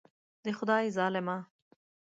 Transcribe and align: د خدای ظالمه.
د 0.43 0.45
خدای 0.57 0.85
ظالمه. 0.97 1.37